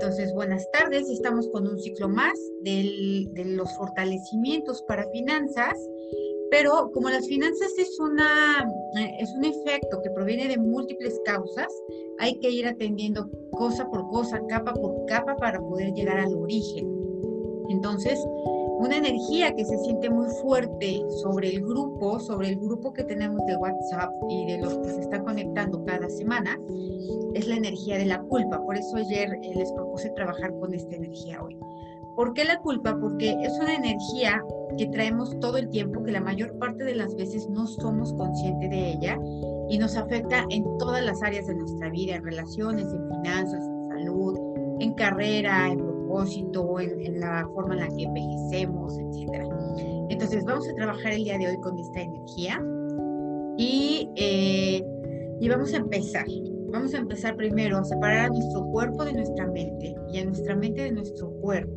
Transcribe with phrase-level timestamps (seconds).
[0.00, 1.10] Entonces, buenas tardes.
[1.10, 5.74] Estamos con un ciclo más de los fortalecimientos para finanzas,
[6.52, 11.66] pero como las finanzas es, una, eh, es un efecto que proviene de múltiples causas,
[12.20, 16.86] hay que ir atendiendo cosa por cosa, capa por capa para poder llegar al origen.
[17.68, 18.24] Entonces,
[18.78, 23.44] una energía que se siente muy fuerte sobre el grupo, sobre el grupo que tenemos
[23.46, 26.56] de WhatsApp y de los que se están conectando cada semana,
[27.34, 28.64] es la energía de la culpa.
[28.64, 31.56] Por eso ayer eh, les propuse trabajar con esta energía hoy.
[32.14, 32.96] ¿Por qué la culpa?
[33.00, 34.42] Porque es una energía
[34.76, 38.70] que traemos todo el tiempo, que la mayor parte de las veces no somos conscientes
[38.70, 39.18] de ella
[39.68, 43.88] y nos afecta en todas las áreas de nuestra vida, en relaciones, en finanzas, en
[43.88, 44.38] salud,
[44.80, 49.44] en carrera, en propósito, en, la forma en la que envejecemos, etc.
[50.08, 52.62] Entonces vamos a trabajar el día de hoy con esta energía
[53.58, 54.84] y, eh,
[55.40, 56.26] y vamos a empezar.
[56.70, 60.54] Vamos a empezar primero a separar a nuestro cuerpo de nuestra mente y a nuestra
[60.54, 61.72] mente de nuestro cuerpo,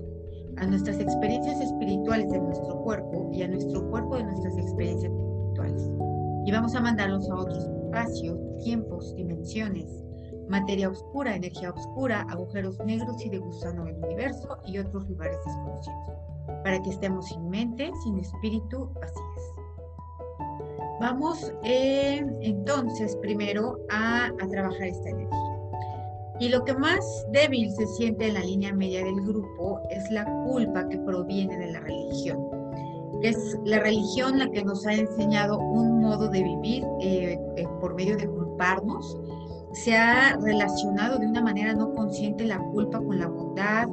[0.58, 5.90] a nuestras experiencias espirituales de nuestro cuerpo y a nuestro cuerpo de nuestras experiencias espirituales.
[6.46, 10.04] Y vamos a mandarlos a otros espacios, tiempos, dimensiones,
[10.50, 16.16] materia oscura, energía oscura, agujeros negros y de gusano del universo y otros lugares desconocidos,
[16.64, 19.62] para que estemos sin mente, sin espíritu, así es.
[21.00, 25.52] Vamos eh, entonces primero a, a trabajar esta energía.
[26.40, 30.26] Y lo que más débil se siente en la línea media del grupo es la
[30.46, 32.40] culpa que proviene de la religión.
[33.22, 37.94] Es la religión la que nos ha enseñado un modo de vivir eh, eh, por
[37.94, 39.16] medio de culparnos
[39.74, 43.88] se ha relacionado de una manera no consciente la culpa con la bondad,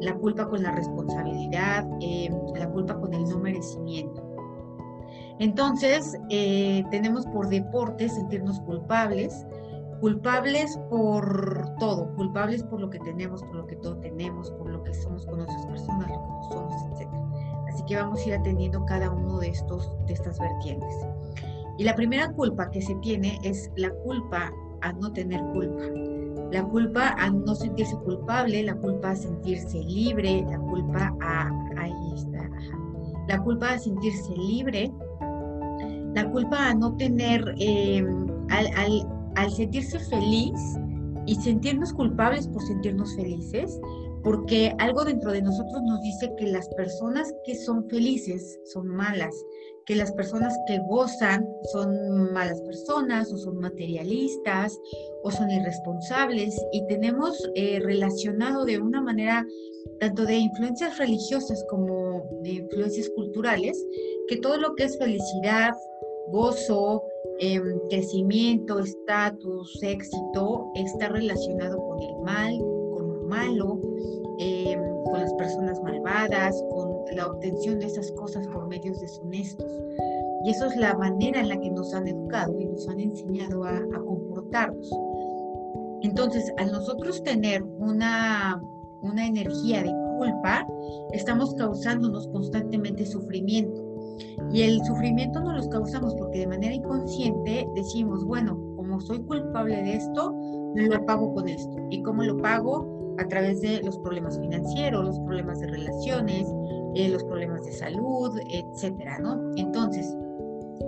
[0.00, 4.22] la culpa con la responsabilidad, eh, la culpa con el no merecimiento.
[5.40, 9.44] Entonces, eh, tenemos por deporte sentirnos culpables,
[10.00, 14.82] culpables por todo, culpables por lo que tenemos, por lo que todo tenemos, por lo
[14.84, 17.10] que somos con otras personas, lo que no somos, etc.
[17.68, 20.94] Así que vamos a ir atendiendo cada uno de, estos, de estas vertientes.
[21.78, 24.52] Y la primera culpa que se tiene es la culpa
[24.84, 25.82] a no tener culpa.
[26.52, 32.14] La culpa a no sentirse culpable, la culpa a sentirse libre, la culpa a, ahí
[32.14, 32.48] está,
[33.28, 34.92] la culpa a sentirse libre,
[36.14, 40.78] la culpa a no tener, em, al, al, al sentirse feliz
[41.26, 43.80] y sentirnos culpables por sentirnos felices,
[44.22, 49.34] porque algo dentro de nosotros nos dice que las personas que son felices son malas,
[49.86, 54.78] que las personas que gozan son malas personas o son materialistas
[55.22, 59.44] o son irresponsables y tenemos eh, relacionado de una manera
[60.00, 63.82] tanto de influencias religiosas como de influencias culturales
[64.28, 65.74] que todo lo que es felicidad,
[66.28, 67.02] gozo,
[67.40, 73.80] em, crecimiento, estatus, éxito está relacionado con el mal, con lo malo,
[74.38, 79.70] em, con las personas malvadas, con la obtención de esas cosas por medios deshonestos.
[80.44, 83.62] Y eso es la manera en la que nos han educado y nos han enseñado
[83.62, 84.90] a, comportarnos.
[86.02, 88.60] Entonces, al nosotros tener una,
[89.02, 90.66] una energía de culpa,
[91.12, 93.84] estamos causándonos constantemente sufrimiento.
[94.52, 99.76] Y el sufrimiento no lo causamos porque de manera inconsciente decimos, bueno, como soy culpable
[99.76, 100.34] de esto,
[100.74, 101.76] lo pago con esto.
[101.90, 102.93] ¿Y cómo lo pago?
[103.18, 106.46] A través de los problemas financieros, los problemas de relaciones,
[106.94, 109.18] eh, los problemas de salud, etcétera.
[109.56, 110.14] Entonces,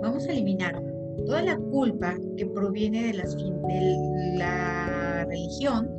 [0.01, 0.81] vamos a eliminar
[1.25, 5.89] toda la culpa que proviene de, las, de la religión.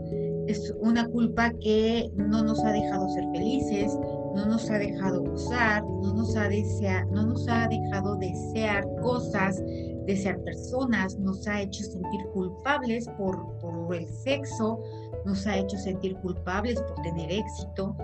[0.47, 3.99] Es una culpa que no nos ha dejado ser felices,
[4.35, 6.49] no nos ha dejado gozar, no nos ha,
[7.11, 9.63] no nos ha dejado desear cosas,
[10.07, 14.81] desear personas, nos ha hecho sentir culpables por el sexo,
[15.29, 17.95] nos ha hecho sentir culpables por tener éxito,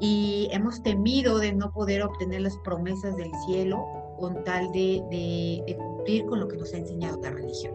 [0.00, 3.84] y hemos temido de no poder obtener las promesas del cielo
[4.18, 7.74] con tal de, cumplir con lo que nos ha enseñado la religión.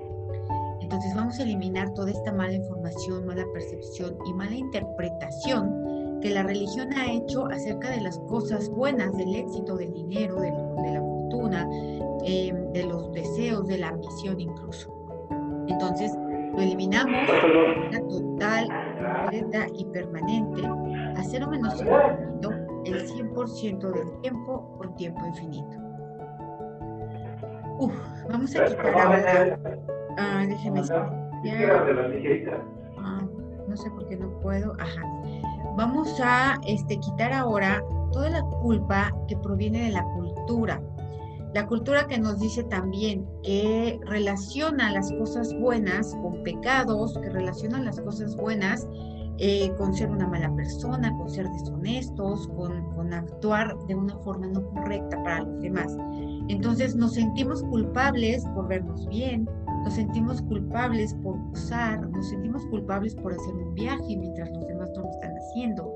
[0.82, 6.44] Entonces vamos a eliminar toda esta mala información, mala percepción y mala interpretación que la
[6.44, 11.70] religión ha hecho acerca de las cosas buenas, del éxito, del dinero, de, la fortuna,
[12.24, 14.92] em, de los deseos, de la ambición incluso.
[15.68, 16.12] Entonces
[16.56, 17.28] lo eliminamos
[18.08, 18.68] total,
[19.06, 20.62] completa y permanente
[21.16, 22.52] a cero menos infinito
[22.86, 25.78] el 100% del tiempo con tiempo infinito.
[27.80, 27.94] Uf,
[28.30, 29.60] vamos a quitar ahora.
[30.18, 30.84] Ah, déjeme ah,
[33.68, 34.72] no sé por qué no puedo.
[34.80, 35.02] Ajá.
[35.76, 40.80] Vamos a este, quitar ahora toda la culpa que proviene de la cultura.
[41.56, 47.82] La cultura que nos dice también que relaciona las cosas buenas con pecados, que relaciona
[47.82, 48.86] las cosas buenas
[49.38, 54.48] eh, con ser una mala persona, con ser deshonestos, con, con actuar de una forma
[54.48, 55.96] no correcta para los demás.
[56.50, 59.48] Entonces nos sentimos culpables por vernos bien,
[59.86, 64.92] nos sentimos culpables por usar, nos sentimos culpables por hacer un viaje mientras los demás
[64.94, 65.96] no lo están haciendo,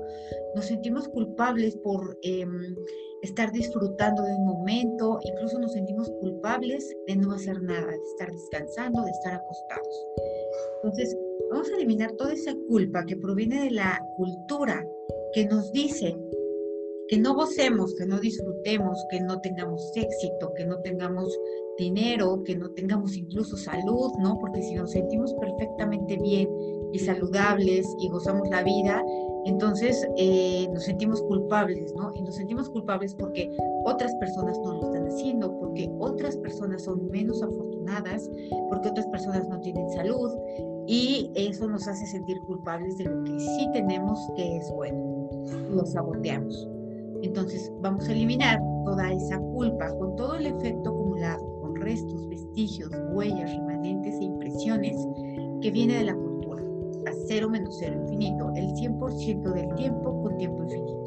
[0.54, 2.74] nos sentimos culpables por em,
[3.22, 8.30] estar disfrutando de un momento, incluso nos sentimos culpables de no hacer nada, de estar
[8.30, 10.06] descansando, de estar acostados.
[10.76, 11.16] Entonces,
[11.50, 14.86] vamos a eliminar toda esa culpa que proviene de la cultura
[15.32, 16.16] que nos dice
[17.10, 21.36] que no gocemos, que no disfrutemos, que no tengamos éxito, que no tengamos
[21.76, 24.38] dinero, que no tengamos incluso salud, ¿no?
[24.38, 26.48] Porque si nos sentimos perfectamente bien
[26.92, 29.02] y saludables y gozamos la vida,
[29.44, 32.12] entonces eh, nos sentimos culpables, ¿no?
[32.14, 33.50] Y nos sentimos culpables porque
[33.84, 38.30] otras personas no lo están haciendo, porque otras personas son menos afortunadas,
[38.68, 40.30] porque otras personas no tienen salud
[40.86, 45.28] y eso nos hace sentir culpables de lo que sí tenemos que es bueno.
[45.74, 46.79] Lo saboteamos.
[47.22, 52.90] Entonces vamos a eliminar toda esa culpa con todo el efecto acumulado, con restos, vestigios,
[53.12, 54.96] huellas, remanentes e impresiones
[55.60, 56.62] que viene de la cultura,
[57.06, 61.00] a cero menos cero infinito, el 100% del tiempo con tiempo infinito.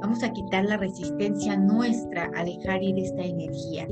[0.00, 3.88] Vamos a quitar la resistencia nuestra a dejar ir esta energía.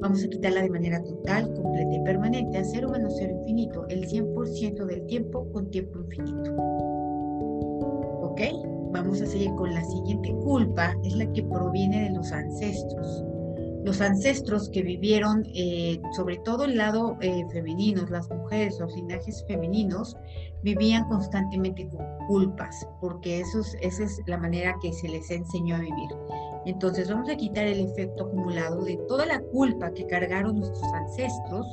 [0.00, 4.06] Vamos a quitarla de manera total, completa y permanente, a cero menos cero infinito, el
[4.06, 6.52] 100% del tiempo con tiempo infinito.
[8.22, 8.73] ¿Ok?
[8.94, 13.24] Vamos a seguir con la siguiente culpa, es la que proviene de los ancestros.
[13.84, 19.44] Los ancestros que vivieron, eh, sobre todo el lado eh, femenino, las mujeres, los linajes
[19.46, 20.16] femeninos,
[20.62, 25.80] vivían constantemente con culpas, porque eso esa es la manera que se les enseñó a
[25.80, 26.08] vivir.
[26.64, 31.66] Entonces vamos a quitar el efecto acumulado de toda la culpa que cargaron nuestros ancestros,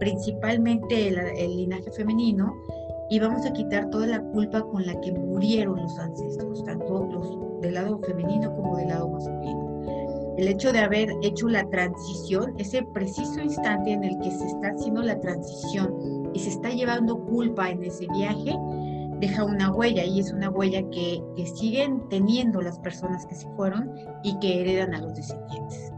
[0.00, 2.52] principalmente el linaje femenino,
[3.10, 7.60] y vamos a quitar toda la culpa con la que murieron los ancestros, tanto los
[7.62, 10.34] del lado femenino como del lado masculino.
[10.36, 14.68] El hecho de haber hecho la transición, ese preciso instante en el que se está
[14.68, 18.54] haciendo la transición y se está llevando culpa en ese viaje,
[19.20, 23.48] deja una huella y es una huella que, que siguen teniendo las personas que se
[23.56, 23.90] fueron
[24.22, 25.92] y que heredan a los descendientes.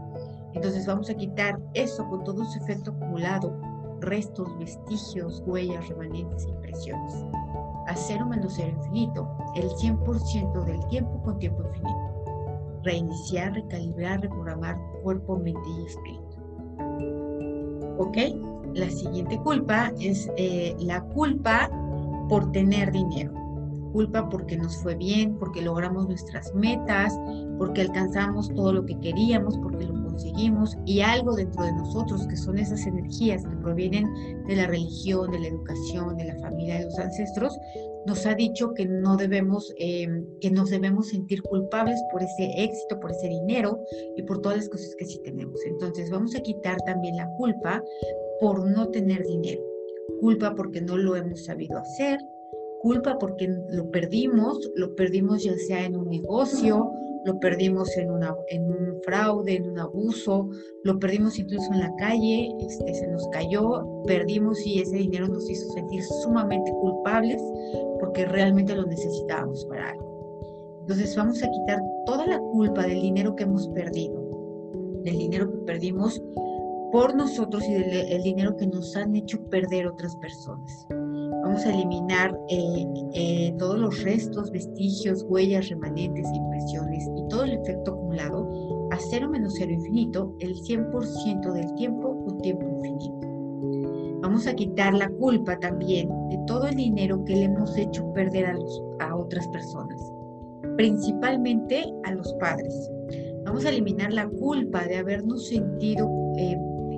[0.53, 3.70] Entonces vamos a quitar eso con todo su efecto acumulado
[4.01, 7.13] restos, vestigios, huellas, remanentes impresiones.
[7.87, 12.81] A cero menos cero infinito, el 100% del tiempo con tiempo infinito.
[12.83, 16.37] Reiniciar, recalibrar, reprogramar cuerpo, mente y espíritu.
[17.97, 18.17] ¿Ok?
[18.73, 21.69] La siguiente culpa es eh, la culpa
[22.29, 23.33] por tener dinero.
[23.91, 27.19] Culpa porque nos fue bien, porque logramos nuestras metas,
[27.57, 32.35] porque alcanzamos todo lo que queríamos, porque lo conseguimos y algo dentro de nosotros, que
[32.35, 34.05] son esas energías que provienen
[34.47, 37.57] de la religión, de la educación, de la familia, de los ancestros,
[38.05, 40.07] nos ha dicho que no debemos, eh,
[40.39, 43.79] que nos debemos sentir culpables por ese éxito, por ese dinero
[44.17, 45.59] y por todas las cosas que sí tenemos.
[45.65, 47.83] Entonces vamos a quitar también la culpa
[48.39, 49.61] por no tener dinero,
[50.19, 52.19] culpa porque no lo hemos sabido hacer,
[52.81, 56.91] culpa porque lo perdimos, lo perdimos ya sea en un negocio,
[57.25, 60.49] lo perdimos en, una, en un fraude, en un abuso,
[60.83, 65.49] lo perdimos incluso en la calle, este, se nos cayó, perdimos y ese dinero nos
[65.49, 67.41] hizo sentir sumamente culpables
[67.99, 70.79] porque realmente lo necesitábamos para algo.
[70.81, 74.19] Entonces vamos a quitar toda la culpa del dinero que hemos perdido,
[75.03, 76.21] del dinero que perdimos
[76.91, 80.87] por nosotros y del dinero que nos han hecho perder otras personas.
[81.43, 87.53] Vamos a eliminar eh, eh, todos los restos, vestigios, huellas, remanentes, impresiones y todo el
[87.53, 88.47] efecto acumulado
[88.91, 93.27] a cero menos cero infinito el 100% del tiempo con tiempo infinito.
[94.21, 98.45] Vamos a quitar la culpa también de todo el dinero que le hemos hecho perder
[98.45, 98.55] a,
[98.99, 99.99] a otras personas,
[100.77, 102.91] principalmente a los padres.
[103.45, 106.07] Vamos a eliminar la culpa de habernos sentido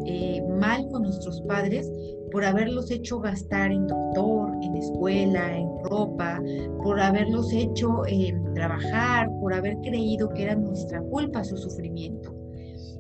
[0.06, 1.90] eh, mal con nuestros padres
[2.34, 6.42] por haberlos hecho gastar en doctor, en escuela, en ropa,
[6.82, 12.36] por haberlos hecho eh, trabajar, por haber creído que era nuestra culpa su sufrimiento.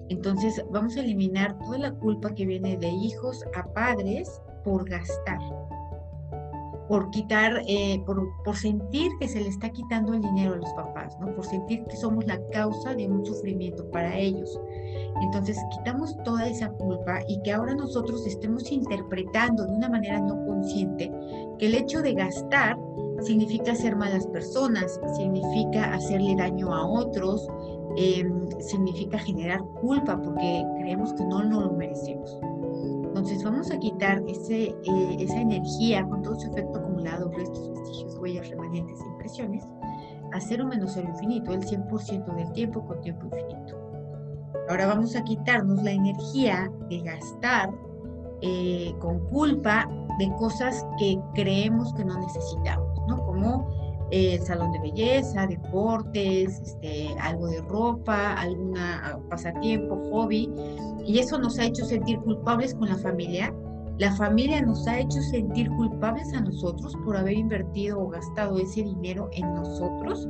[0.09, 5.39] Entonces vamos a eliminar toda la culpa que viene de hijos a padres por gastar,
[6.93, 10.71] por quitar, eh, por, por, sentir que se le está quitando el dinero a los
[10.73, 11.33] papás, ¿no?
[11.33, 14.61] por sentir que somos la causa de un sufrimiento para ellos.
[15.23, 20.45] Entonces quitamos toda esa culpa y que ahora nosotros estemos interpretando de una manera no
[20.45, 21.11] consciente
[21.57, 22.77] que el hecho de gastar
[23.21, 27.47] significa ser malas personas, significa hacerle daño a otros,
[27.97, 32.37] em, significa generar culpa porque creemos que no, no lo merecemos.
[33.13, 38.17] Entonces vamos a quitar ese, eh, esa energía con todo su efecto acumulado, restos, vestigios
[38.17, 39.63] huellas, remanentes e impresiones,
[40.31, 43.77] a cero menos cero infinito, el 100% del tiempo con tiempo infinito.
[44.67, 47.69] Ahora vamos a quitarnos la energía de gastar
[48.41, 53.23] eh, con culpa de cosas que creemos que no necesitamos, ¿no?
[53.27, 53.67] Como
[54.13, 60.49] el salón de belleza, deportes, este, algo de ropa, alguna ah, pasatiempo, hobby,
[61.05, 63.53] y eso nos ha hecho sentir culpables con la familia.
[63.97, 68.83] La familia nos ha hecho sentir culpables a nosotros por haber invertido o gastado ese
[68.83, 70.27] dinero en nosotros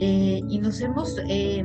[0.00, 1.64] eh, y nos hemos eh,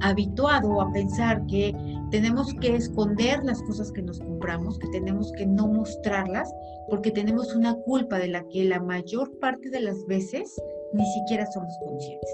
[0.00, 1.74] habituado a pensar que
[2.10, 6.52] tenemos que esconder las cosas que nos compramos, que tenemos que no mostrarlas,
[6.88, 10.60] porque tenemos una culpa de la que la mayor parte de las veces
[10.92, 12.30] ni siquiera somos conscientes.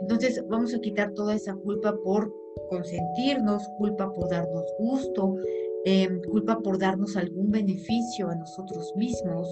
[0.00, 2.32] Entonces vamos a quitar toda esa culpa por
[2.68, 5.36] consentirnos, culpa por darnos gusto,
[5.84, 9.48] em, culpa por darnos algún beneficio a nosotros mismos,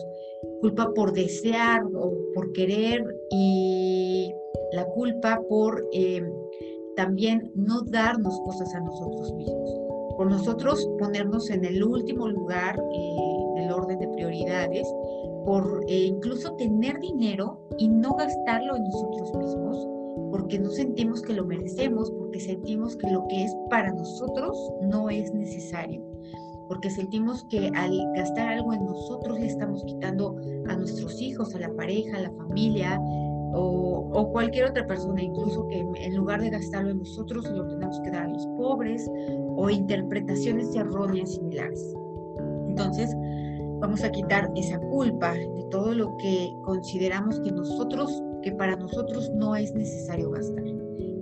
[0.61, 4.35] culpa por desear o por querer y
[4.73, 6.31] la culpa por em,
[6.97, 9.71] también no darnos cosas a nosotros mismos.
[10.17, 14.87] Por nosotros ponernos en el último lugar eh, del orden de prioridades,
[15.45, 19.89] por eh, incluso tener dinero y no gastarlo en nosotros mismos,
[20.31, 25.11] porque no sentimos que lo merecemos, porque sentimos que lo que es para nosotros no
[25.11, 26.03] es necesario,
[26.69, 30.37] porque sentimos que al gastar algo en nosotros le estamos quitando
[30.69, 33.01] a nuestros hijos, a la pareja, a la familia,
[33.55, 38.11] o, cualquier otra persona, incluso que en lugar de gastarlo en nosotros, lo tenemos que
[38.11, 39.09] dar a los pobres,
[39.57, 41.95] o interpretaciones erróneas similares.
[42.69, 43.15] Entonces,
[43.81, 49.31] vamos a quitar esa culpa de todo lo que consideramos que nosotros, que para nosotros
[49.35, 50.65] no es necesario gastar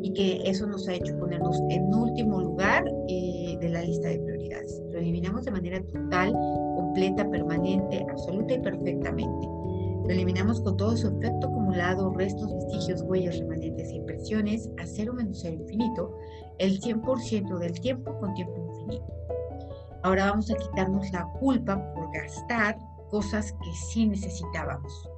[0.02, 4.18] y que eso nos ha hecho ponernos en último lugar eh, de la lista de
[4.18, 4.82] prioridades.
[4.90, 6.32] Lo eliminamos de manera total,
[6.76, 9.61] completa, permanente, absoluta y perfectamente.
[10.04, 15.12] Lo eliminamos con todo su efecto acumulado, restos, vestigios, huellas, remanentes e impresiones a cero
[15.14, 16.18] menos cero infinito,
[16.58, 19.06] el 100% del tiempo con tiempo infinito.
[20.02, 22.76] Ahora vamos a quitarnos la culpa por gastar
[23.10, 25.08] cosas que sí necesitábamos.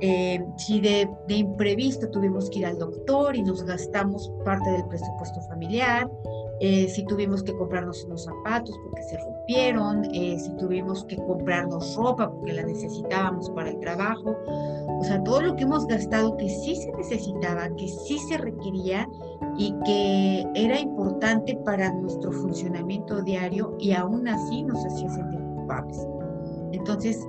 [0.00, 4.84] Eh, si de, de, imprevisto tuvimos que ir al doctor y nos gastamos parte del
[4.86, 6.10] presupuesto familiar,
[6.66, 11.94] eh, si tuvimos que comprarnos unos zapatos porque se rompieron, eh, si tuvimos que comprarnos
[11.94, 14.34] ropa porque la necesitábamos para el trabajo,
[14.98, 19.06] o sea, todo lo que hemos gastado que sí se necesitaba, que sí se requería
[19.58, 25.98] y que era importante para nuestro funcionamiento diario y aún así nos hacía sentir culpables.
[26.72, 27.28] Entonces,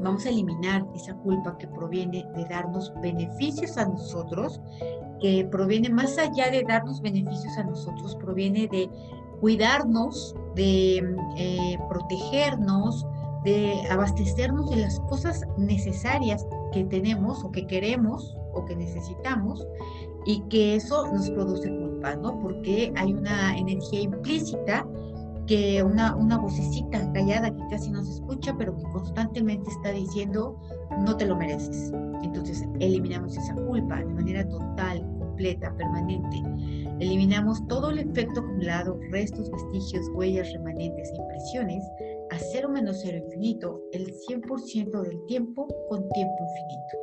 [0.00, 4.60] vamos a eliminar esa culpa que proviene de darnos beneficios a nosotros
[5.20, 8.88] que proviene más allá de darnos beneficios a nosotros, proviene de
[9.40, 10.98] cuidarnos, de
[11.36, 13.06] eh, protegernos,
[13.44, 19.66] de abastecernos de las cosas necesarias que tenemos o que queremos o que necesitamos
[20.26, 22.38] y que eso nos produce culpa, ¿no?
[22.40, 24.86] Porque hay una energía implícita
[25.46, 30.60] que una, una vocecita callada que casi no se escucha, pero que constantemente está diciendo,
[31.04, 31.92] no te lo mereces.
[32.22, 36.42] Entonces, eliminamos esa culpa de manera total, completa, permanente.
[37.00, 41.84] Eliminamos todo el efecto acumulado, restos, vestigios, huellas, remanentes impresiones
[42.30, 46.98] a cero menos cero infinito, el 100% del tiempo con tiempo infinito.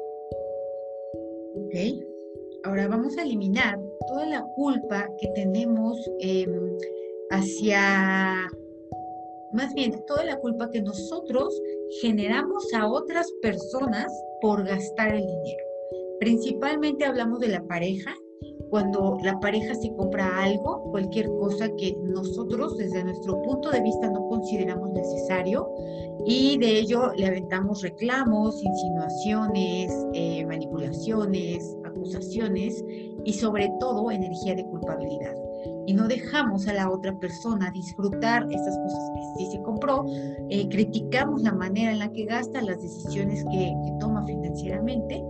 [1.56, 2.06] ¿Ok?
[2.66, 6.48] Ahora vamos a eliminar toda la culpa que tenemos eh,
[7.32, 8.48] hacia,
[9.56, 11.60] más bien, toda la culpa que nosotros
[12.02, 15.66] generamos a otras personas por gastar el dinero.
[16.20, 18.14] Principalmente hablamos de la pareja,
[18.70, 24.10] cuando la pareja se compra algo, cualquier cosa que nosotros desde nuestro punto de vista
[24.10, 25.70] no consideramos necesario
[26.26, 32.84] y de ello le aventamos reclamos, insinuaciones, eh, manipulaciones, acusaciones
[33.24, 35.45] y sobre todo energía de culpabilidad
[35.88, 40.06] y no dejamos a la otra persona disfrutar esas cosas que sí se compró,
[40.50, 45.24] eh, criticamos la manera en la que gasta, las decisiones que, toma financieramente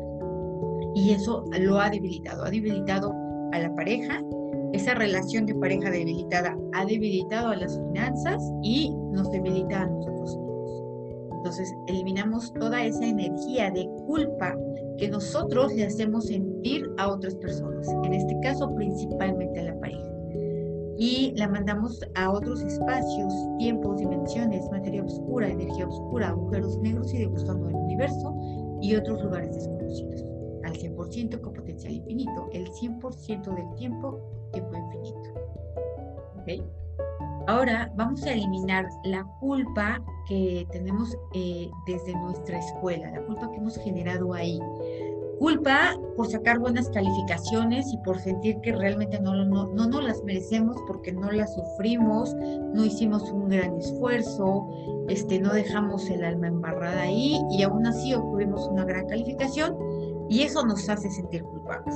[0.96, 3.14] y eso lo ha debilitado, ha debilitado
[3.52, 4.22] a la pareja,
[4.74, 10.38] esa relación de pareja debilitada ha debilitado a las finanzas y nos debilita a nosotros
[10.38, 10.84] mismos.
[11.38, 14.58] Entonces, eliminamos toda esa energía de culpa
[14.98, 20.05] que nosotros le hacemos sentir a otras personas, en este caso principalmente a la pareja
[20.98, 27.20] y la mandamos a otros espacios, tiempos, dimensiones, materia oscura, energía oscura, agujeros negros y
[27.20, 28.34] degustando el universo
[28.82, 30.24] y otros lugares desconocidos.
[30.64, 34.20] Al 100% con potencial infinito, el 100% del tiempo,
[34.52, 35.34] tiempo infinito.
[36.42, 36.64] ¿Okay?
[37.48, 43.58] Ahora vamos a eliminar la culpa que tenemos eh, desde nuestra escuela, la culpa que
[43.58, 44.60] hemos generado ahí.
[45.40, 50.24] Culpa por sacar buenas calificaciones y por sentir que realmente no, no, no nos las
[50.24, 54.68] merecemos porque no las sufrimos, no hicimos un gran esfuerzo,
[55.10, 59.76] este, no dejamos el alma embarrada ahí y aún así obtuvimos una gran calificación
[60.30, 61.96] y eso nos hace sentir culpables.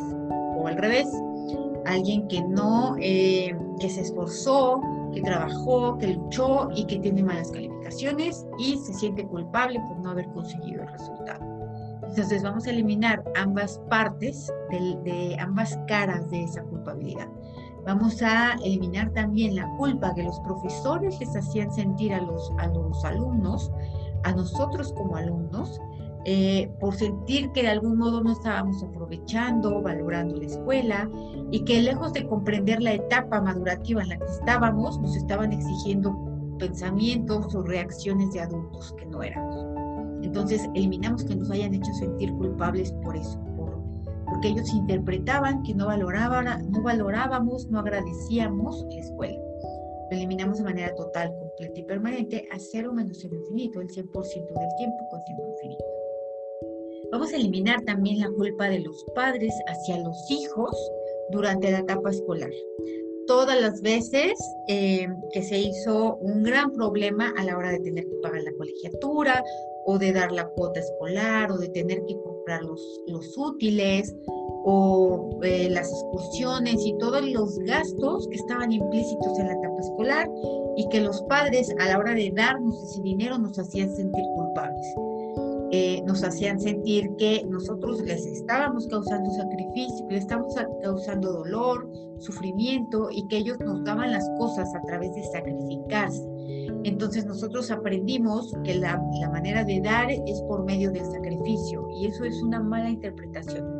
[0.57, 1.07] O al revés,
[1.85, 4.81] alguien que no, eh, que se esforzó,
[5.13, 10.11] que trabajó, que luchó y que tiene malas calificaciones y se siente culpable por no
[10.11, 11.58] haber conseguido el resultado.
[12.09, 17.27] Entonces vamos a eliminar ambas partes de, ambas caras de esa culpabilidad.
[17.85, 22.67] Vamos a eliminar también la culpa que los profesores les hacían sentir a los, a
[22.67, 23.71] los alumnos,
[24.23, 25.79] a nosotros como alumnos,
[26.25, 31.09] eh, por sentir que de algún modo no estábamos aprovechando, valorando la escuela
[31.51, 36.15] y que lejos de comprender la etapa madurativa en la que estábamos, nos estaban exigiendo
[36.57, 39.78] pensamientos o reacciones de adultos que no éramos.
[40.21, 43.39] Entonces eliminamos que nos hayan hecho sentir culpables por eso,
[44.25, 49.39] porque ellos interpretaban que no, valoraban, no valorábamos, no agradecíamos la escuela.
[50.11, 53.93] Lo eliminamos de manera total, completa y permanente a cero menos cero infinito, el 100%
[53.93, 55.85] del tiempo con tiempo infinito.
[57.11, 60.75] Vamos a eliminar también la culpa de los padres hacia los hijos
[61.31, 62.51] durante la etapa escolar.
[63.25, 64.33] Todas las veces
[64.67, 68.51] eh, que se hizo un gran problema a la hora de tener que pagar la
[68.53, 69.43] colegiatura
[69.89, 74.15] o de dar la cuota escolar o de tener que comprar los, los útiles
[74.63, 80.29] o eh, las excursiones y todos los gastos que estaban implícitos en la etapa escolar
[80.77, 84.85] y que los padres a la hora de darnos ese dinero nos hacían sentir culpables.
[85.71, 90.53] Eh, nos hacían sentir que nosotros les estábamos causando sacrificio, que les estábamos
[90.83, 96.38] causando dolor, sufrimiento y que ellos nos daban las cosas a través de sacrificarse.
[96.83, 102.07] Entonces nosotros aprendimos que la, la manera de dar es por medio del sacrificio y
[102.07, 103.79] eso es una mala interpretación.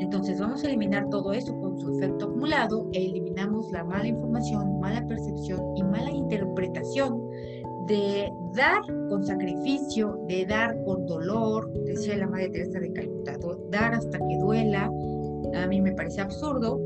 [0.00, 4.80] Entonces vamos a eliminar todo eso con su efecto acumulado e eliminamos la mala información,
[4.80, 7.22] mala percepción y mala interpretación
[7.86, 13.36] de dar con sacrificio, de dar con dolor, decía la Madre Teresa de Calcuta,
[13.70, 14.90] dar hasta que duela,
[15.54, 16.80] a mí me parece absurdo,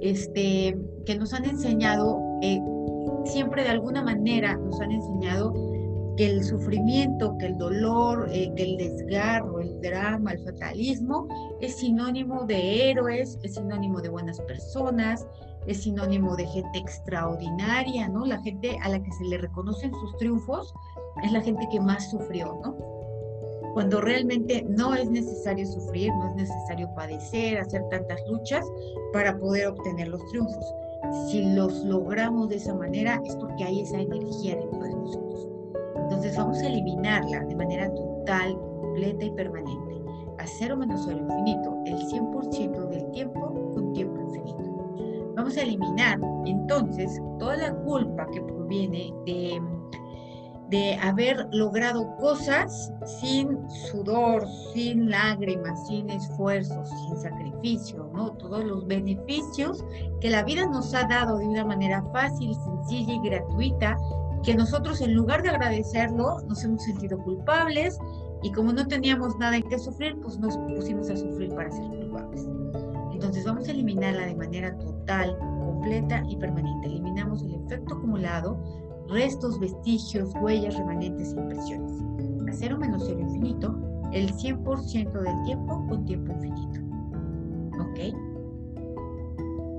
[0.00, 2.60] este, que nos han enseñado, eh,
[3.24, 5.52] siempre de alguna manera nos han enseñado
[6.16, 11.26] que el sufrimiento, que el dolor, eh, que el desgarro, el drama, el fatalismo
[11.60, 15.26] es sinónimo de héroes, es sinónimo de buenas personas,
[15.66, 18.24] es sinónimo de gente extraordinaria, ¿no?
[18.26, 20.72] La gente a la que se le reconocen sus triunfos
[21.24, 22.76] es la gente que más sufrió, ¿no?
[23.72, 28.64] Cuando realmente no es necesario sufrir, no es necesario padecer, hacer tantas luchas
[29.12, 30.64] para poder obtener los triunfos.
[31.26, 35.48] Si los logramos de esa manera es porque hay esa energía dentro de nosotros.
[35.96, 40.02] Entonces vamos a eliminarla de manera total, completa y permanente.
[40.38, 45.34] A cero menos cero infinito, el 100% del tiempo con tiempo infinito.
[45.36, 49.60] Vamos a eliminar entonces toda la culpa que proviene de,
[50.70, 58.32] de haber logrado cosas sin sudor, sin lágrimas, sin esfuerzo, sin sacrificio, ¿no?
[58.32, 59.84] Todos los beneficios
[60.20, 63.96] que la vida nos ha dado de una manera fácil, sencilla y gratuita,
[64.42, 67.98] que nosotros en lugar de agradecerlo nos hemos sentido culpables
[68.42, 71.84] y como no teníamos nada en que sufrir, pues nos pusimos a sufrir para ser
[71.86, 72.46] culpables.
[73.12, 76.88] Entonces vamos a eliminarla de manera total, completa y permanente.
[76.88, 78.58] Eliminamos el efecto acumulado,
[79.08, 81.92] restos, vestigios, huellas, remanentes impresiones.
[82.48, 83.74] A cero menos cero infinito,
[84.12, 86.80] el 100% del tiempo con tiempo infinito.
[87.80, 88.14] ¿Ok?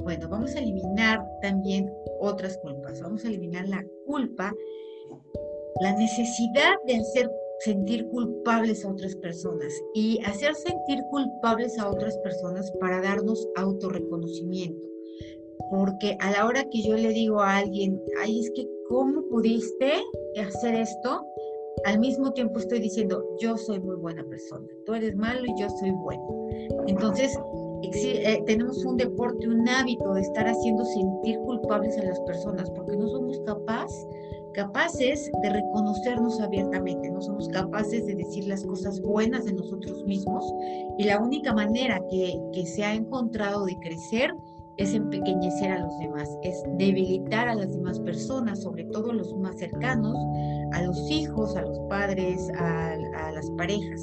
[0.03, 3.01] Bueno, vamos a eliminar también otras culpas.
[3.01, 4.53] Vamos a eliminar la culpa,
[5.81, 12.17] la necesidad de hacer sentir culpables a otras personas y hacer sentir culpables a otras
[12.19, 14.85] personas para darnos autorreconocimiento.
[15.71, 19.93] Porque a la hora que yo le digo a alguien, ay, es que, ¿cómo pudiste
[20.41, 21.25] hacer esto?
[21.85, 25.69] Al mismo tiempo estoy diciendo, yo soy muy buena persona, tú eres malo y yo
[25.69, 26.47] soy bueno.
[26.87, 27.37] Entonces,
[27.83, 32.95] eh, tenemos un deporte, un hábito de estar haciendo sentir culpables a las personas porque
[32.97, 34.07] no somos capaces
[34.55, 40.45] capaces de reconocernos abiertamente, no somos capaces de decir las cosas buenas de nosotros mismos
[40.97, 44.33] y la única manera que, que se ha encontrado de crecer
[44.77, 49.57] es empequeñecer a los demás, es debilitar a las demás personas, sobre todo los más
[49.57, 50.17] cercanos,
[50.73, 54.01] a los hijos, a los padres, a, a las parejas.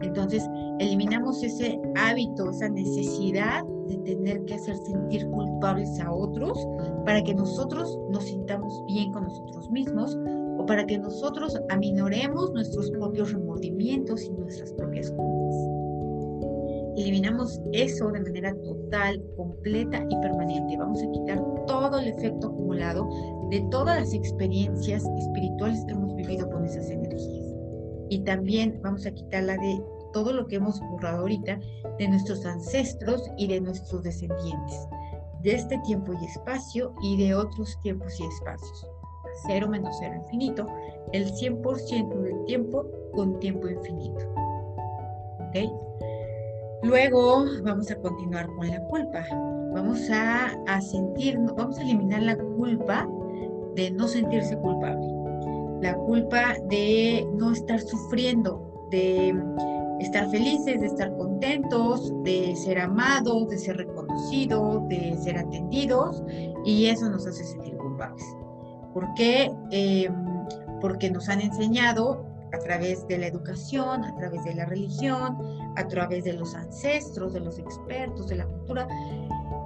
[0.00, 6.58] Entonces, eliminamos ese hábito, esa necesidad de tener que hacer sentir culpables a otros
[7.04, 10.16] para que nosotros nos sintamos bien con nosotros mismos
[10.58, 15.77] o para que nosotros aminoremos nuestros propios remordimientos y nuestras propias culpas.
[16.98, 20.76] Eliminamos eso de manera total, completa y permanente.
[20.76, 23.08] Vamos a quitar todo el efecto acumulado
[23.50, 27.54] de todas las experiencias espirituales que hemos vivido con esas energías.
[28.08, 29.80] Y también vamos a quitarla de
[30.12, 31.60] todo lo que hemos borrado ahorita
[32.00, 34.88] de nuestros ancestros y de nuestros descendientes,
[35.42, 38.90] de este tiempo y espacio y de otros tiempos y espacios.
[39.46, 40.66] Cero menos cero infinito,
[41.12, 44.24] el 100% del tiempo con tiempo infinito.
[45.48, 46.07] ¿Ok?
[46.82, 49.24] Luego vamos a continuar con la culpa.
[49.74, 53.08] Vamos a, a sentir, vamos a eliminar la culpa
[53.74, 55.06] de no sentirse culpable.
[55.82, 59.34] La culpa de no estar sufriendo, de
[60.00, 66.22] estar felices, de estar contentos, de ser amados, de ser reconocidos, de ser atendidos
[66.64, 68.24] y eso nos hace sentir culpables.
[68.94, 69.50] ¿Por qué?
[69.70, 70.14] Em,
[70.80, 75.36] porque nos han enseñado a través de la educación, a través de la religión,
[75.76, 78.88] a través de los ancestros, de los expertos, de la cultura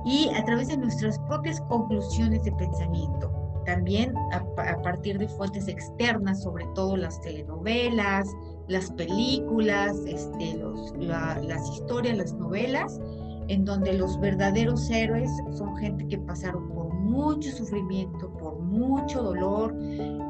[0.04, 3.32] y a través de nuestras propias conclusiones de pensamiento.
[3.64, 8.28] También a, partir de fuentes externas, sobre todo las telenovelas,
[8.66, 13.00] las películas, este, los, las historias, las novelas,
[13.48, 19.76] en donde los verdaderos héroes son gente que pasaron por mucho sufrimiento, por mucho dolor,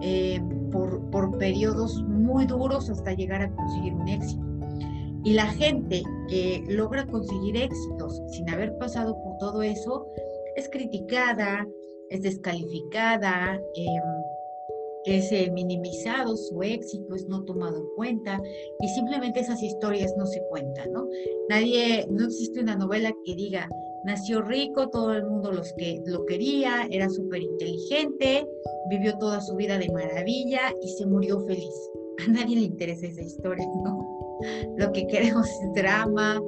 [0.02, 0.40] eh,
[0.70, 4.42] por, por periodos muy duros hasta llegar a conseguir un éxito.
[5.24, 10.06] Y la gente que logra conseguir éxitos sin haber pasado por todo eso
[10.56, 11.66] es criticada,
[12.10, 14.02] es descalificada, em,
[15.04, 18.40] es eh, minimizado su éxito, es no tomado en cuenta
[18.80, 21.08] y simplemente esas historias no se cuentan, ¿no?
[21.48, 23.68] Nadie, no existe una novela que diga,
[24.04, 28.46] nació rico, todo el mundo los que, lo quería, era súper inteligente,
[28.88, 31.74] vivió toda su vida de maravilla y se murió feliz.
[32.26, 34.38] A nadie le interesa esa historia, ¿no?
[34.76, 36.40] Lo que queremos es drama,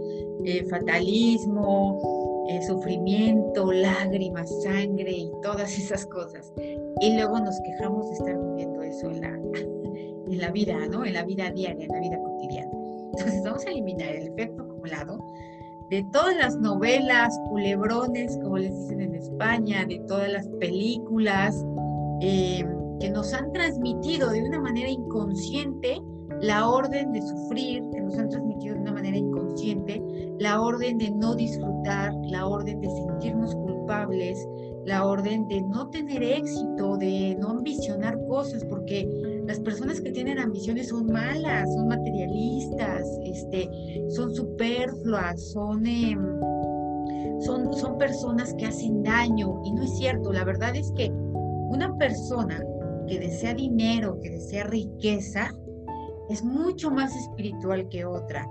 [0.45, 6.53] eh, fatalismo, eh, sufrimiento, lágrimas, sangre y todas esas cosas
[7.01, 9.29] y luego nos quejamos de estar viviendo eso en la,
[10.31, 11.05] en la vida, ¿no?
[11.05, 12.71] En la vida diaria, en la vida cotidiana.
[13.13, 15.19] Entonces vamos a eliminar el efecto acumulado
[15.91, 21.65] de todas las novelas, culebrones, como les dicen en España, de todas las películas
[22.21, 22.65] eh,
[23.01, 26.01] que nos han transmitido de una manera inconsciente
[26.41, 30.03] la orden de sufrir, que nos han transmitido de una manera inconsciente
[30.39, 34.47] la orden de no disfrutar, la orden de sentirnos culpables,
[34.85, 39.09] la orden de no tener éxito, de no ambicionar cosas, porque
[39.47, 43.69] las personas que tienen ambiciones son malas, son materialistas, este,
[44.11, 46.19] son superfluas, son, em,
[47.41, 49.61] son, son personas que hacen daño.
[49.65, 52.63] Y no es cierto, la verdad es que una persona
[53.07, 55.51] que desea dinero, que desea riqueza,
[56.31, 58.49] es mucho más espiritual que otra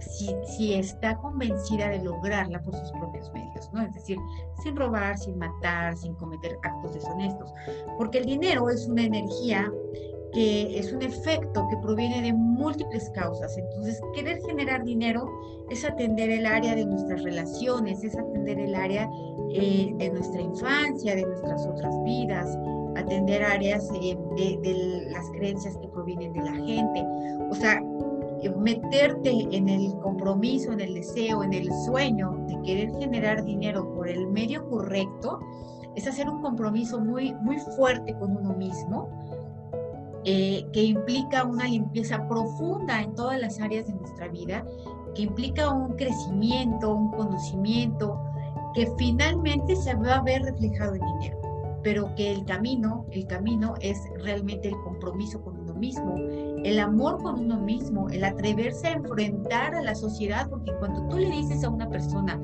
[0.00, 3.82] si, está convencida de lograrla por sus propios medios, ¿no?
[3.82, 4.18] Es decir,
[4.62, 7.52] sin robar, sin matar, sin cometer actos deshonestos.
[7.96, 9.70] Porque el dinero es una energía
[10.34, 13.56] que es un efecto que proviene de múltiples causas.
[13.56, 15.30] Entonces, querer generar dinero
[15.70, 19.08] es atender el área de nuestras relaciones, es atender el área
[19.52, 22.58] eh, de nuestra infancia, de nuestras otras vidas,
[22.96, 27.04] atender áreas eh, de, de, las creencias que provienen de la gente.
[27.50, 27.80] O sea,
[28.50, 34.08] meterte en el compromiso, en el deseo, en el sueño de querer generar dinero por
[34.08, 35.40] el medio correcto,
[35.94, 39.08] es hacer un compromiso muy, muy fuerte con uno mismo,
[40.24, 44.64] eh, que implica una limpieza profunda en todas las áreas de nuestra vida,
[45.14, 48.20] que implica un crecimiento, un conocimiento,
[48.74, 51.38] que finalmente se va a ver reflejado en dinero,
[51.82, 56.16] pero que el camino, el camino es realmente el compromiso con uno mismo,
[56.64, 61.18] el amor con uno mismo, el atreverse a enfrentar a la sociedad, porque cuando tú
[61.18, 62.40] le dices a una persona,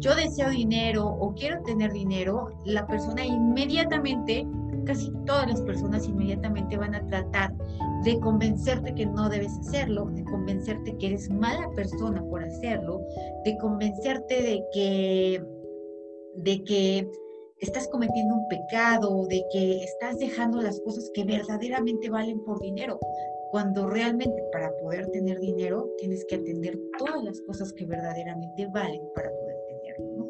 [0.00, 4.46] yo deseo dinero o quiero tener dinero, la persona inmediatamente,
[4.84, 7.54] casi todas las personas inmediatamente van a tratar
[8.04, 13.00] de convencerte que no debes hacerlo, de convencerte que eres mala persona por hacerlo,
[13.44, 15.44] de convencerte de que,
[16.36, 17.10] de que
[17.58, 22.98] estás cometiendo un pecado, de que estás dejando las cosas que verdaderamente valen por dinero
[23.50, 29.02] cuando realmente para poder tener dinero tienes que atender todas las cosas que verdaderamente valen
[29.14, 30.16] para poder tenerlo.
[30.16, 30.28] ¿no?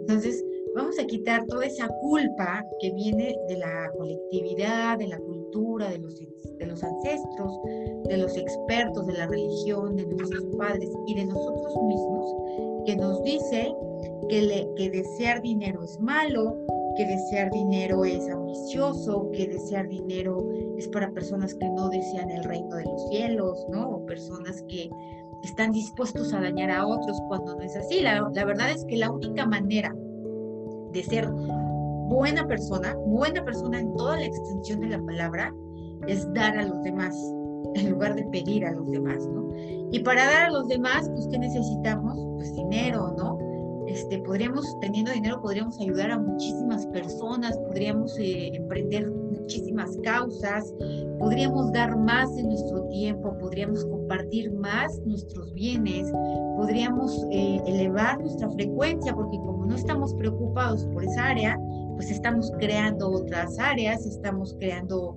[0.00, 5.90] Entonces, vamos a quitar toda esa culpa que viene de la colectividad, de la cultura,
[5.90, 7.60] de los, de los ancestros,
[8.08, 12.34] de los expertos de la religión, de nuestros padres y de nosotros mismos,
[12.86, 13.74] que nos dice
[14.28, 16.56] que, le, que desear dinero es malo,
[16.96, 22.44] que desear dinero es ambicioso, que desear dinero es para personas que no desean el
[22.44, 23.88] reino de los cielos, ¿no?
[23.88, 24.90] O personas que
[25.42, 28.00] están dispuestos a dañar a otros cuando no es así.
[28.00, 29.94] La, la verdad es que la única manera
[30.92, 31.28] de ser
[32.08, 35.54] buena persona, buena persona en toda la extensión de la palabra,
[36.06, 37.14] es dar a los demás
[37.74, 39.48] en lugar de pedir a los demás, ¿no?
[39.92, 42.18] Y para dar a los demás, pues, ¿qué necesitamos?
[42.36, 43.38] Pues dinero, ¿no?
[43.86, 50.74] Este, podríamos, teniendo dinero, podríamos ayudar a muchísimas personas, podríamos eh, emprender muchísimas causas,
[51.18, 56.10] podríamos dar más de nuestro tiempo, podríamos compartir más nuestros bienes,
[56.56, 61.58] podríamos eh, elevar nuestra frecuencia, porque como no estamos preocupados por esa área,
[61.94, 65.16] pues estamos creando otras áreas, estamos creando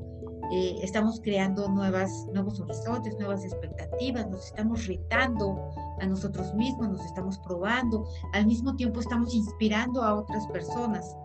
[0.52, 7.06] eh, estamos creando nuevas, nuevos horizontes, nuevas expectativas, nos estamos retando a nosotros mismos, nos
[7.06, 11.16] estamos probando, al mismo tiempo estamos inspirando a otras personas.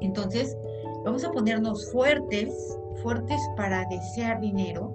[0.00, 0.56] Entonces,
[1.04, 4.92] vamos a ponernos fuertes, fuertes para desear dinero,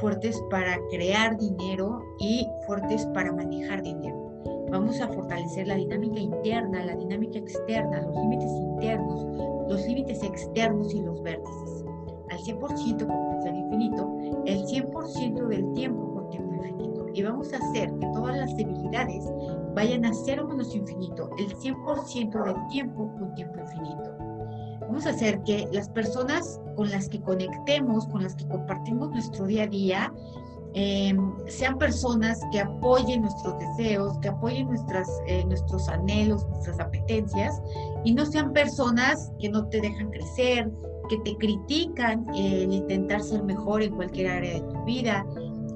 [0.00, 4.30] fuertes para crear dinero y fuertes para manejar dinero.
[4.70, 9.26] Vamos a fortalecer la dinámica interna, la dinámica externa, los límites internos,
[9.68, 11.84] los límites externos y los vértices
[12.32, 17.06] al 100% con potencial infinito, el 100% del tiempo con tiempo infinito.
[17.12, 19.30] Y vamos a hacer que todas las debilidades
[19.74, 24.11] vayan a cero menos infinito, el 100% del tiempo con tiempo infinito.
[24.92, 29.46] Vamos a hacer que las personas con las que conectemos, con las que compartimos nuestro
[29.46, 30.12] día a día,
[30.74, 37.58] em, sean personas que apoyen nuestros deseos, que apoyen nuestras, eh, nuestros anhelos, nuestras apetencias,
[38.04, 40.70] y no sean personas que no te dejan crecer,
[41.08, 45.24] que te critican el intentar ser mejor en cualquier área de tu vida,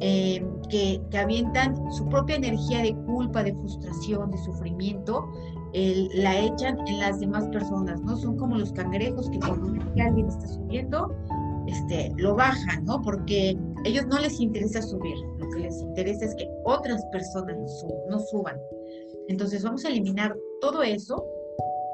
[0.01, 5.27] eh, que, que, avientan su propia energía de culpa, de frustración, de sufrimiento,
[6.15, 8.17] la echan en las demás personas, ¿no?
[8.17, 11.15] Son como los cangrejos que cuando ven que alguien está subiendo,
[11.67, 13.03] este, lo bajan, ¿no?
[13.03, 17.57] Porque a ellos no les interesa subir, lo que les interesa es que otras personas
[18.09, 18.59] no suban.
[19.29, 21.25] Entonces vamos a eliminar todo eso,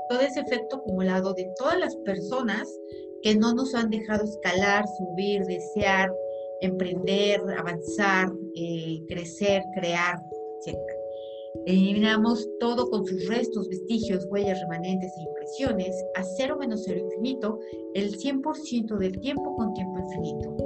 [0.08, 2.68] todo ese efecto acumulado de todas las personas
[3.22, 6.12] que no nos han dejado escalar, subir, desear,
[6.60, 10.22] emprender, avanzar, eh, crecer, crear.
[11.66, 17.58] Eliminamos todo con sus restos, vestigios, huellas, remanentes e impresiones a cero menos cero infinito
[17.94, 20.56] el 100% del tiempo con tiempo infinito.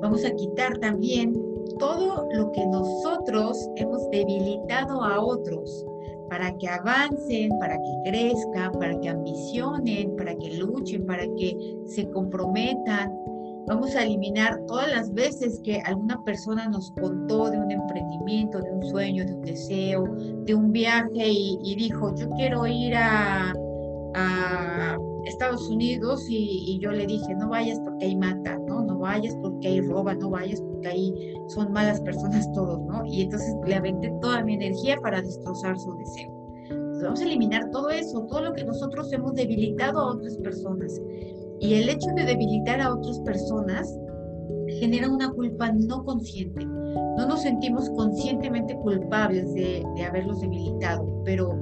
[0.00, 1.34] Vamos a quitar también
[1.78, 5.84] todo lo que nosotros hemos debilitado a otros
[6.30, 12.08] para que avancen, para que crezcan, para que ambicionen, para que luchen, para que se
[12.10, 13.12] comprometan.
[13.70, 18.72] Vamos a eliminar todas las veces que alguna persona nos contó de un emprendimiento, de
[18.72, 20.04] un sueño, de un deseo,
[20.44, 23.54] de un viaje y, dijo, yo quiero ir a,
[25.24, 28.82] Estados Unidos y, yo le dije, no vayas porque ahí mata, ¿no?
[28.82, 33.04] No vayas porque ahí roba, no vayas porque ahí son malas personas todos, ¿no?
[33.06, 36.32] Y entonces le aventé toda mi energía para destrozar su deseo.
[36.70, 41.00] Entonces vamos a eliminar todo eso, todo lo que nosotros hemos debilitado a otras personas.
[41.60, 43.86] Y el hecho de debilitar a otras personas
[44.78, 46.64] genera una culpa no consciente.
[46.64, 51.54] No nos sentimos conscientemente culpables de, de haberlos debilitado, pero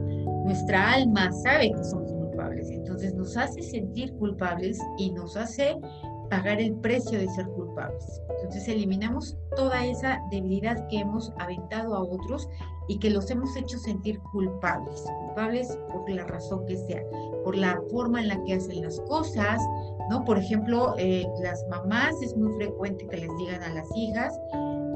[0.45, 2.71] nuestra alma sabe que somos culpables.
[2.71, 5.77] Entonces nos hace sentir culpables y nos hace
[6.31, 8.23] pagar el precio de ser culpables.
[8.37, 12.49] Entonces eliminamos toda esa debilidad que hemos aventado a otros
[12.89, 17.03] y que los hemos hecho sentir culpables, culpables por la razón que sea,
[17.45, 19.61] por la forma en la que hacen las cosas,
[20.11, 20.25] ¿no?
[20.25, 24.39] Por ejemplo, eh, las mamás es muy frecuente que les digan a las hijas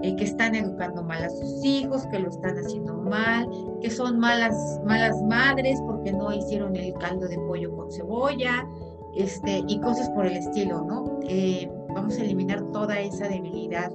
[0.02, 3.48] eh, que están educando mal a sus hijos, que lo están haciendo mal,
[3.80, 8.66] que son malas, malas madres porque no hicieron el caldo de pollo con cebolla,
[9.14, 11.20] este, y cosas por el estilo, ¿no?
[11.28, 13.92] Eh, vamos a eliminar toda esa debilidad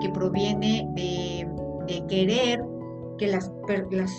[0.00, 1.46] que proviene de,
[2.08, 2.64] querer
[3.20, 3.52] que las,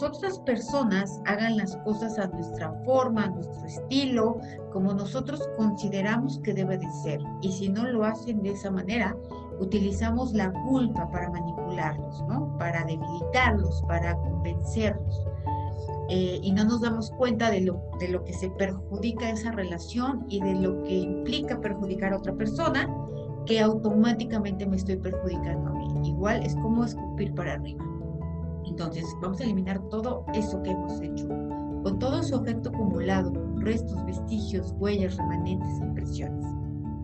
[0.04, 4.38] otras personas hagan las cosas a nuestra forma, a nuestro estilo,
[4.72, 7.20] como nosotros consideramos que debe de ser.
[7.42, 9.18] Y si no lo hacen de esa manera,
[9.60, 12.56] utilizamos la culpa para manipularlos, ¿no?
[12.60, 15.26] Para debilitarlos, para convencerlos.
[16.10, 20.28] Eh, y no nos damos cuenta de lo, de lo que se perjudica esa relación
[20.30, 22.88] y de lo que implica perjudicar a otra persona,
[23.48, 26.08] que automáticamente me estoy perjudicando a mí.
[26.08, 27.91] Igual es como escupir para arriba.
[28.66, 31.28] Entonces, vamos a eliminar todo eso que hemos hecho,
[31.84, 36.46] con todo su efecto acumulado, restos, vestigios, huellas, remanentes impresiones.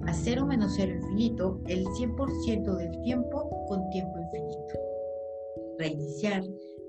[0.06, 4.80] A cero menos cero infinito, el 100% del tiempo con tiempo infinito.
[5.78, 6.44] Reiniciar,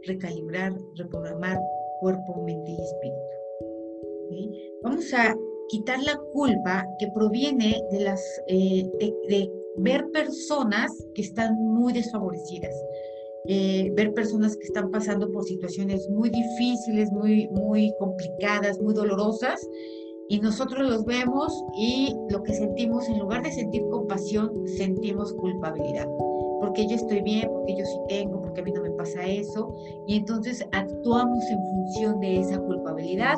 [0.06, 1.58] recalibrar, reprogramar,
[2.00, 3.38] cuerpo, mente y espíritu.
[4.82, 5.34] Vamos a
[5.68, 8.88] quitar la culpa que proviene de las eh,
[9.28, 12.74] de, ver personas que están muy desfavorecidas,
[13.50, 19.66] eh, ver personas que están pasando por situaciones muy difíciles, muy, muy complicadas, muy dolorosas,
[20.28, 26.08] y nosotros los vemos y lo que sentimos, en lugar de sentir compasión, sentimos culpabilidad
[26.60, 29.74] porque yo estoy bien, porque yo sí tengo, porque a mí no me pasa eso,
[30.06, 33.36] y entonces actuamos en función de esa culpabilidad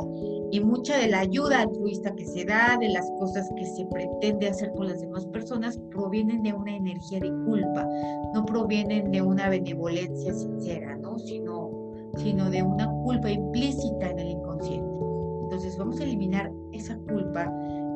[0.51, 4.49] y mucha de la ayuda altruista que se da, de las cosas que se pretende
[4.49, 7.87] hacer con las demás personas, provienen de una energía de culpa,
[8.35, 11.19] no provienen de una benevolencia sincera, ¿no?
[11.19, 11.71] Sino,
[12.17, 14.91] sino de una culpa implícita en el inconsciente.
[15.45, 17.51] Entonces vamos a eliminar esa culpa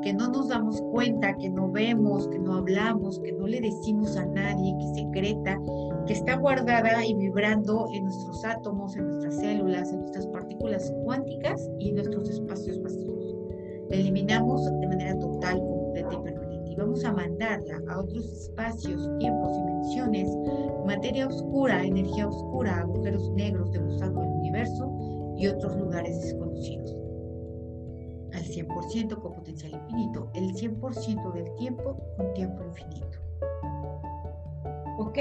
[0.05, 4.19] que no nos damos cuenta, que no vemos, que no hablamos, que no le decimos
[4.19, 5.59] a nadie, que secreta,
[6.07, 11.71] que está guardada y vibrando en nuestros átomos, en nuestras células, en nuestras partículas cuánticas
[11.79, 13.35] y en nuestros espacios vacíos.
[13.89, 19.11] La eliminamos de manera total, completa y permanente y vamos a mandarla a otros espacios,
[19.19, 20.29] tiempos, dimensiones,
[20.87, 24.93] materia oscura, energía oscura, agujeros negros de gusano del universo
[25.39, 27.04] y otros lugares desconocidos
[28.35, 33.19] al 100% con potencial infinito, el 100% del tiempo con tiempo infinito.
[34.97, 35.19] Ok,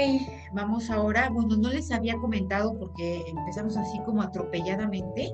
[0.52, 5.32] vamos ahora, bueno, no les había comentado porque empezamos así como atropelladamente,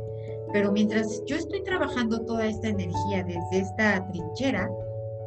[0.53, 4.71] pero mientras yo estoy trabajando toda esta energía desde esta trinchera,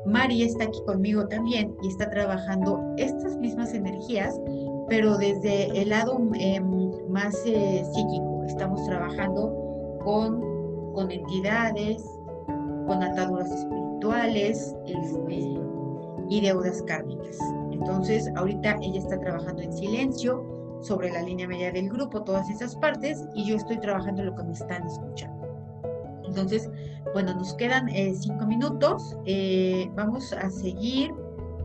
[0.06, 4.38] Mari está aquí conmigo también y está trabajando estas mismas energías,
[4.90, 8.44] pero desde el lado em, más eh, psíquico.
[8.48, 9.54] Estamos trabajando
[10.04, 10.42] con,
[10.94, 12.04] con entidades,
[12.86, 15.60] con ataduras espirituales este,
[16.30, 17.38] y deudas kármicas.
[17.72, 20.46] Entonces, ahorita ella está trabajando en silencio
[20.82, 24.44] sobre la línea media del grupo, todas esas partes, y yo estoy trabajando lo que
[24.44, 25.44] me están escuchando.
[26.26, 26.70] Entonces,
[27.14, 29.18] bueno, nos quedan eh, cinco minutos.
[29.26, 31.14] Eh, vamos a seguir,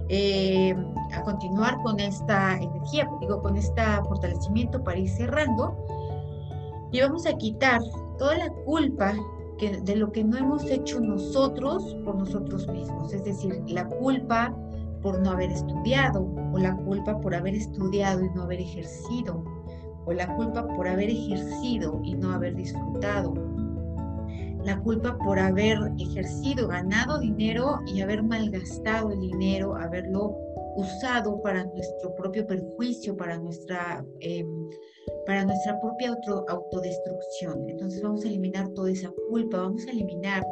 [0.09, 0.75] eh,
[1.13, 5.77] a continuar con esta energía, digo, con este fortalecimiento para ir cerrando.
[6.93, 7.81] Y vamos a quitar
[8.19, 9.15] toda la culpa
[9.59, 14.55] de lo que no hemos hecho nosotros por nosotros mismos, es decir, la culpa
[15.03, 19.45] por no haber estudiado, o la culpa por haber estudiado y no haber ejercido,
[20.07, 23.35] o la culpa por haber ejercido y no haber disfrutado,
[24.65, 30.37] la culpa por haber ejercido, ganado dinero y haber malgastado el dinero, haberlo
[30.79, 34.05] usado para nuestro propio perjuicio, para nuestra...
[34.21, 34.45] Eh,
[35.27, 37.69] para nuestra propia auto, autodestrucción.
[37.69, 40.43] Entonces vamos a eliminar toda esa culpa, vamos a eliminar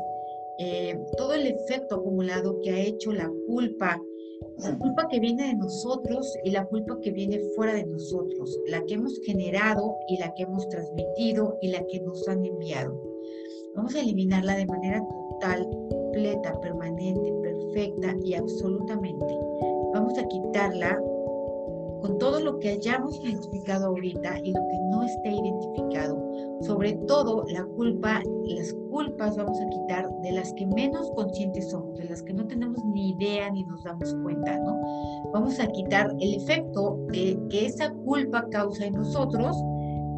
[0.59, 4.01] eh, todo el efecto acumulado que ha hecho la culpa,
[4.59, 8.83] la culpa que viene de nosotros y la culpa que viene fuera de nosotros, la
[8.85, 12.99] que hemos generado y la que hemos transmitido y la que nos han enviado.
[13.75, 19.35] Vamos a eliminarla de manera total, completa, permanente, perfecta y absolutamente.
[19.97, 21.01] Vamos a quitarla
[22.03, 26.23] con todo lo que hayamos identificado ahorita y lo que no esté identificado.
[26.61, 31.97] Sobre todo la culpa, las culpas vamos a quitar de las que menos conscientes somos,
[31.97, 34.79] de las que no tenemos ni idea ni nos damos cuenta, ¿no?
[35.33, 39.57] Vamos a quitar el efecto que esa culpa causa en nosotros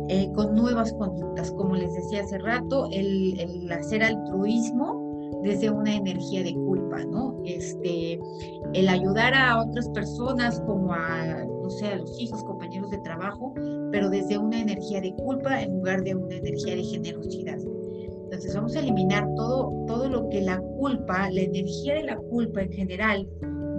[0.08, 5.07] eh, con nuevas conductas, como les decía hace rato, el hacer altruismo
[5.42, 7.40] desde una energía de culpa, ¿no?
[7.44, 8.18] Este,
[8.74, 13.52] el ayudar a otras personas como a sea, los hijos, compañeros de trabajo,
[13.90, 17.58] pero desde una energía de culpa en lugar de una energía de generosidad.
[18.24, 22.62] Entonces vamos a eliminar todo, todo lo que la culpa, la energía de la culpa
[22.62, 23.28] en general,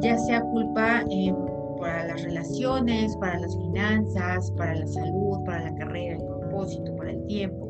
[0.02, 1.34] ya sea culpa eh,
[1.80, 7.12] para las relaciones, para las finanzas, para la salud, para la carrera, el propósito, para
[7.12, 7.70] el tiempo,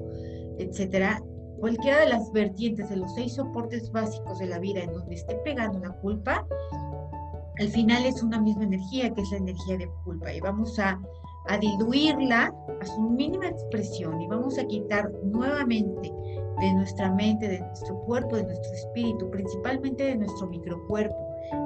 [0.58, 1.22] etcétera.
[1.60, 5.36] Cualquiera de las vertientes de los seis soportes básicos de la vida en donde esté
[5.44, 6.46] pegando la culpa,
[7.60, 11.00] al final es una misma energía, que es la energía de culpa, y vamos a,
[11.60, 16.14] diluirla a su mínima expresión y vamos a quitar nuevamente
[16.60, 21.16] de nuestra mente, de nuestro cuerpo, de nuestro espíritu, principalmente de nuestro microcuerpo,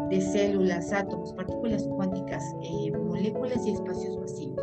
[0.10, 4.56] de células, átomos, partículas cuánticas, eh, moléculas y espacios vacíos.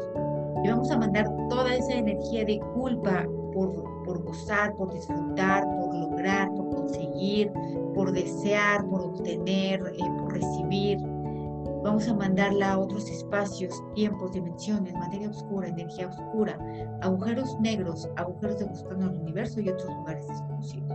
[0.65, 3.27] Y vamos a mandar toda esa energía de culpa
[3.69, 7.53] por, por gozar, por disfrutar, por lograr, por conseguir,
[7.95, 10.99] por desear, por obtener, eh, por recibir,
[11.83, 16.59] Vamos a mandarla a otros espacios, tiempos, dimensiones, materia oscura, energía oscura,
[17.01, 20.93] agujeros negros, agujeros de gusano al universo y otros lugares desconocidos.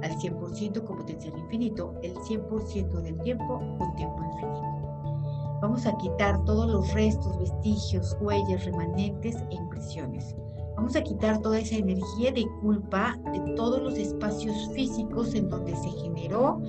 [0.00, 5.58] Al 100% con potencial infinito, el 100% del tiempo con tiempo infinito.
[5.60, 10.36] Vamos a quitar todos los restos, vestigios, huellas, remanentes e impresiones.
[10.78, 15.74] Vamos a quitar toda esa energía de culpa de todos los espacios físicos en donde
[15.74, 16.62] se generó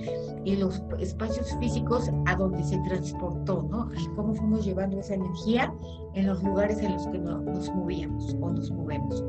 [0.44, 3.88] y los espacios físicos a donde se transportó, ¿no?
[3.96, 5.72] Y cómo fuimos llevando esa energía
[6.14, 9.24] en los lugares en los que nos movíamos o nos movemos.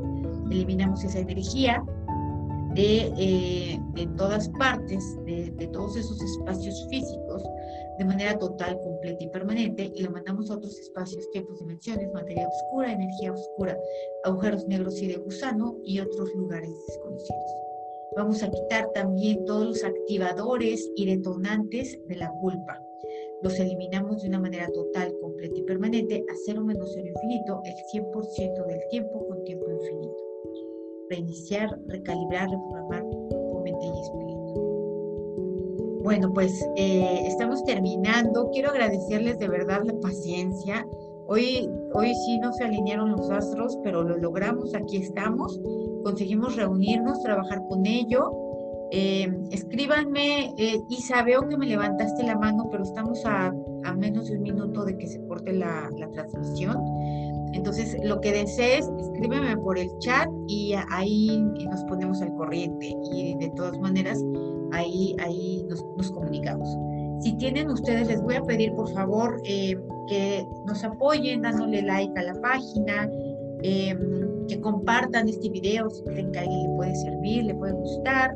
[0.50, 1.84] Eliminamos esa energía
[2.74, 7.44] de, eh, de todas partes, de, de todos esos espacios físicos
[7.98, 12.48] de manera total, completa y permanente y lo mandamos a otros espacios, tiempos, dimensiones, materia
[12.48, 13.76] oscura, energía oscura,
[14.22, 17.42] agujeros negros y de gusano y otros lugares desconocidos.
[18.16, 22.80] Vamos a quitar también todos los activadores y detonantes de la culpa.
[23.42, 27.74] Los eliminamos de una manera total, completa y permanente a cero menos cero infinito el
[28.02, 30.16] 100% del tiempo con tiempo infinito.
[31.10, 34.21] Reiniciar, recalibrar, reprogramar por mente y espíritu.
[36.02, 38.50] Bueno, pues eh, estamos terminando.
[38.50, 40.86] Quiero agradecerles de verdad la paciencia.
[41.28, 45.60] Hoy, hoy sí no se alinearon los astros, pero lo logramos, aquí estamos.
[46.02, 48.32] Conseguimos reunirnos, trabajar con ello.
[48.90, 54.36] Eh, escríbanme, eh, Isa, que me levantaste la mano, pero estamos a, a menos de
[54.36, 56.76] un minuto de que se corte la, la transmisión.
[57.54, 61.38] Entonces, lo que desees, escríbeme por el chat y ahí
[61.70, 62.94] nos ponemos al corriente.
[63.14, 64.22] Y de todas maneras,
[64.72, 66.68] ahí, ahí nos, comunicamos.
[67.20, 69.76] Si tienen ustedes, les voy a pedir por favor eh,
[70.08, 73.08] que nos apoyen dándole like a la página,
[73.62, 77.72] em, que compartan este video si creen que a alguien le puede servir, le puede
[77.74, 78.34] gustar.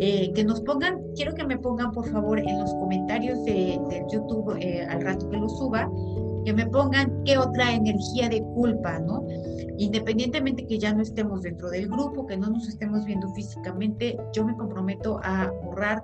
[0.00, 3.80] Eh, que nos pongan, quiero que me pongan por favor en los comentarios de,
[4.12, 5.90] YouTube eh, al rato que lo suba,
[6.48, 9.22] que me pongan qué otra energía de culpa, ¿no?
[9.76, 14.46] Independientemente que ya no estemos dentro del grupo, que no nos estemos viendo físicamente, yo
[14.46, 16.02] me comprometo a borrar,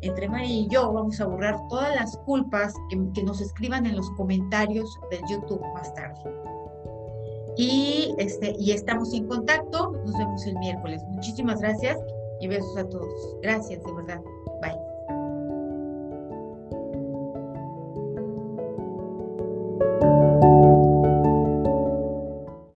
[0.00, 4.08] entre María y yo, vamos a borrar todas las culpas que, nos escriban en los
[4.12, 6.22] comentarios del YouTube más tarde.
[7.58, 11.02] Y, este, y estamos en contacto, nos vemos el miércoles.
[11.10, 11.98] Muchísimas gracias
[12.40, 13.36] y besos a todos.
[13.42, 14.22] Gracias, de verdad.